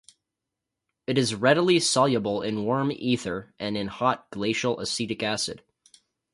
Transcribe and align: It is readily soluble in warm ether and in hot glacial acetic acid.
It 1.05 1.19
is 1.19 1.35
readily 1.35 1.79
soluble 1.79 2.41
in 2.41 2.65
warm 2.65 2.91
ether 2.91 3.53
and 3.59 3.77
in 3.77 3.85
hot 3.85 4.27
glacial 4.31 4.79
acetic 4.79 5.21
acid. 5.21 5.61